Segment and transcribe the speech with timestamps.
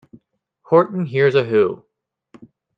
[0.63, 1.85] Horton Hears a Who!